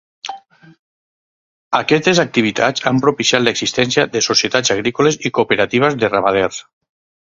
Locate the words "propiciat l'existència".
3.05-4.09